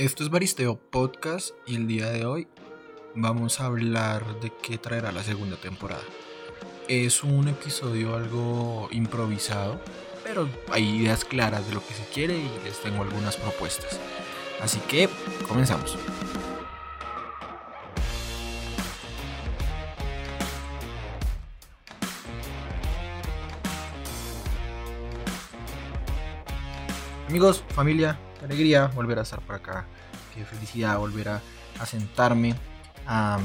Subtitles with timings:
[0.00, 2.48] Esto es Baristeo Podcast y el día de hoy
[3.14, 6.00] vamos a hablar de qué traerá la segunda temporada.
[6.88, 9.78] Es un episodio algo improvisado,
[10.24, 14.00] pero hay ideas claras de lo que se quiere y les tengo algunas propuestas.
[14.62, 15.10] Así que
[15.46, 15.98] comenzamos.
[27.28, 29.86] Amigos, familia, qué alegría volver a estar por acá.
[30.34, 31.40] Qué felicidad volver a,
[31.84, 32.54] sentarme
[33.06, 33.38] a,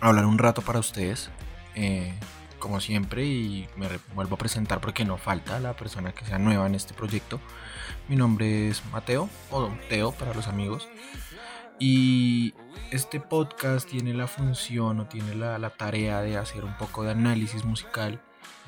[0.00, 1.30] hablar un rato para ustedes.
[1.74, 2.12] Eh,
[2.58, 6.66] como siempre, y me vuelvo a presentar porque no falta la persona que sea nueva
[6.66, 7.40] en este proyecto.
[8.08, 10.88] Mi nombre es Mateo, o Teo para los amigos.
[11.78, 12.52] Y
[12.90, 17.12] este podcast tiene la función o tiene la, la tarea de hacer un poco de
[17.12, 18.20] análisis musical,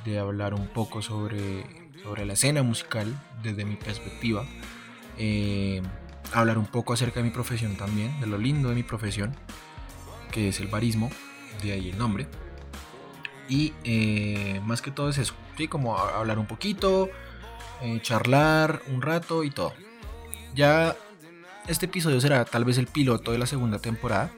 [0.07, 4.45] de hablar un poco sobre sobre la escena musical desde mi perspectiva.
[5.19, 5.83] Eh,
[6.33, 9.35] hablar un poco acerca de mi profesión también, de lo lindo de mi profesión,
[10.31, 11.11] que es el barismo,
[11.63, 12.27] de ahí el nombre.
[13.49, 15.69] Y eh, más que todo es eso, ¿sí?
[15.69, 17.09] como hablar un poquito,
[17.83, 19.75] eh, charlar un rato y todo.
[20.55, 20.97] Ya
[21.67, 24.33] este episodio será tal vez el piloto de la segunda temporada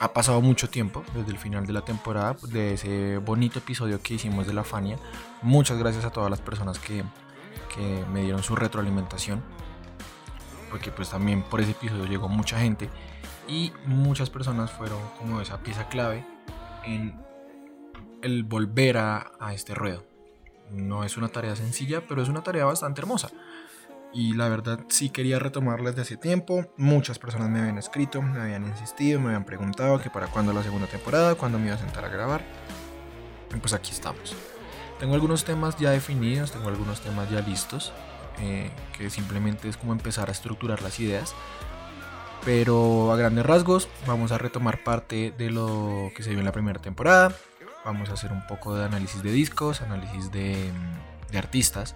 [0.00, 4.14] ha pasado mucho tiempo desde el final de la temporada, de ese bonito episodio que
[4.14, 4.98] hicimos de la Fania.
[5.42, 7.04] Muchas gracias a todas las personas que,
[7.74, 9.42] que, me dieron su retroalimentación,
[10.70, 12.90] porque pues también por ese episodio llegó mucha gente
[13.46, 16.24] y muchas personas fueron como esa pieza clave
[16.84, 17.18] en
[18.22, 20.04] el volver a, este ruedo.
[20.70, 23.30] No es una tarea sencilla, pero es una tarea bastante hermosa
[24.12, 26.66] y la verdad sí quería retomarla desde hace tiempo.
[26.76, 30.62] Muchas personas me habían escrito, me habían insistido, me habían preguntado que para cuándo la
[30.62, 32.42] segunda temporada, cuándo me iba a sentar a grabar.
[33.60, 34.36] Pues aquí estamos.
[34.98, 37.92] Tengo algunos temas ya definidos, tengo algunos temas ya listos,
[38.40, 41.34] eh, que simplemente es como empezar a estructurar las ideas.
[42.44, 46.52] Pero a grandes rasgos vamos a retomar parte de lo que se vio en la
[46.52, 47.32] primera temporada.
[47.84, 50.70] Vamos a hacer un poco de análisis de discos, análisis de,
[51.30, 51.94] de artistas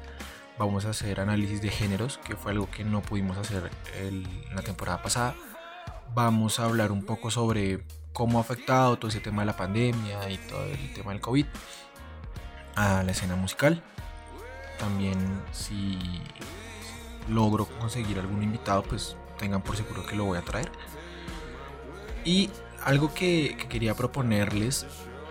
[0.58, 4.24] Vamos a hacer análisis de géneros, que fue algo que no pudimos hacer en
[4.54, 5.34] la temporada pasada.
[6.14, 10.30] Vamos a hablar un poco sobre cómo ha afectado todo ese tema de la pandemia
[10.30, 11.46] y todo el tema del COVID
[12.74, 13.82] a la escena musical.
[14.78, 15.18] También
[15.52, 15.98] si
[17.28, 20.70] logro conseguir algún invitado, pues tengan por seguro que lo voy a traer.
[22.24, 22.50] Y
[22.84, 24.86] algo que, que quería proponerles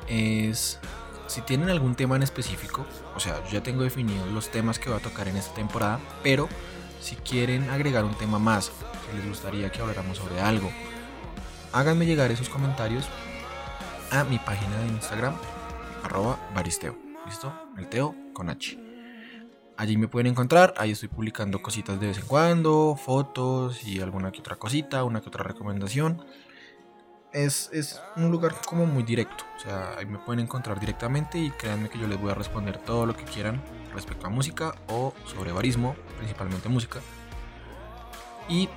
[0.08, 0.80] es
[1.28, 2.86] si tienen algún tema en específico,
[3.16, 6.50] o sea, ya tengo definidos los temas que voy a tocar en esta temporada, pero
[7.00, 8.70] si quieren agregar un tema más,
[9.06, 10.70] que les gustaría que habláramos sobre algo,
[11.72, 13.08] háganme llegar esos comentarios
[14.12, 15.36] a mi página de Instagram,
[16.04, 17.11] arroba baristeo.
[17.26, 17.54] ¿Listo?
[17.78, 18.78] El Teo con H.
[19.78, 24.32] Allí me pueden encontrar, ahí estoy publicando cositas de vez en cuando, fotos y alguna
[24.32, 26.24] que otra cosita, una que otra recomendación
[27.34, 29.44] es, un lugar como muy directo.
[29.58, 32.78] O sea, ahí me pueden encontrar directamente y créanme que yo les voy a responder
[32.78, 33.62] todo lo que quieran
[33.94, 37.00] respecto a música o sobre barismo, principalmente música.
[38.50, 38.70] Y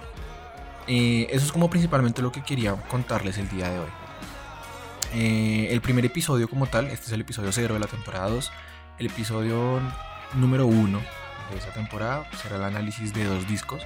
[0.87, 4.04] eh, eso es como principalmente lo que quería contarles el día de hoy.
[5.17, 8.51] Eh, el primer episodio como tal, este es el episodio 0 de la temporada 2.
[8.99, 9.81] El episodio
[10.35, 11.01] número 1
[11.53, 13.83] de esa temporada será el análisis de dos discos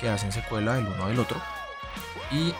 [0.00, 1.38] que hacen secuela el uno del otro.
[2.30, 2.54] Y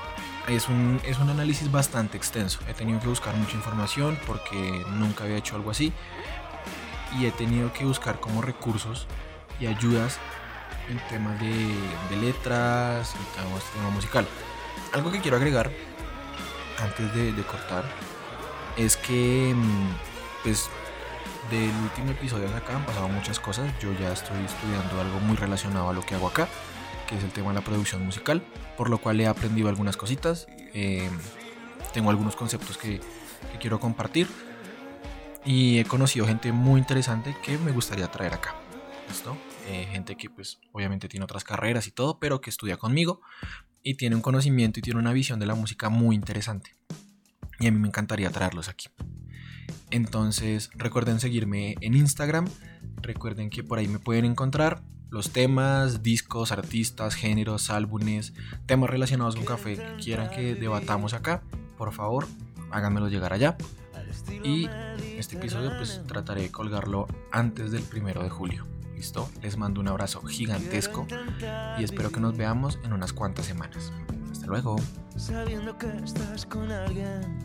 [0.47, 2.61] es un, es un análisis bastante extenso.
[2.69, 5.91] He tenido que buscar mucha información porque nunca había hecho algo así.
[7.19, 9.07] Y he tenido que buscar como recursos
[9.59, 10.19] y ayudas
[10.91, 11.49] en temas de,
[12.11, 14.27] de letras, en temas, tema musical.
[14.93, 15.71] Algo que quiero agregar
[16.79, 17.85] antes de, cortar
[18.77, 19.89] es que mm,
[20.43, 20.69] pues
[21.51, 23.73] del último episodio de acá han pasado muchas cosas.
[23.81, 26.49] Yo ya estoy estudiando algo muy relacionado a lo que hago acá
[27.13, 28.43] que es el tema de la producción musical,
[28.77, 31.11] por lo cual he aprendido algunas cositas, eh,
[31.93, 33.01] tengo algunos conceptos que,
[33.61, 34.29] quiero compartir
[35.45, 38.55] y he conocido gente muy interesante que me gustaría traer acá.
[39.09, 39.37] ¿Listo?
[39.67, 43.21] Eh, gente que pues obviamente tiene otras carreras y todo, pero que estudia conmigo
[43.83, 46.73] y tiene un conocimiento y tiene una visión de la música muy interesante.
[47.61, 48.89] Y a mí me encantaría traerlos aquí.
[49.91, 52.49] Entonces recuerden seguirme en Instagram,
[53.03, 58.33] recuerden que por ahí me pueden encontrar los temas, discos, artistas, géneros, álbumes,
[58.65, 61.43] temas relacionados con café que quieran que debatamos acá,
[61.77, 62.27] por favor,
[62.71, 63.57] háganmelo llegar allá.
[64.43, 64.69] Y
[65.17, 68.67] este episodio pues trataré de colgarlo antes del primero de julio.
[69.03, 69.29] ¿Listo?
[69.43, 71.09] Les mando un abrazo gigantesco
[71.77, 73.93] y espero que nos veamos en unas cuantas semanas.
[74.31, 74.77] Hasta luego.
[75.17, 77.37] Sabiendo que estás con alguien.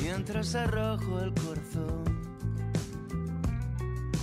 [0.00, 2.04] Mientras arrojo el corazón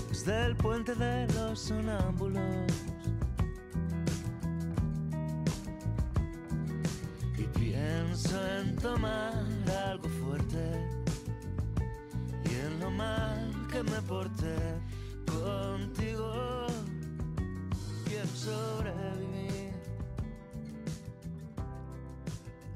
[0.10, 2.42] desde el puente de los sonámbulos.
[7.38, 9.46] Y pienso en tomar
[9.92, 10.95] algo fuerte
[13.76, 14.56] que me porté
[15.26, 16.66] contigo.
[18.06, 19.74] Quiero sobrevivir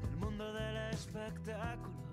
[0.02, 2.09] en el mundo del espectáculo.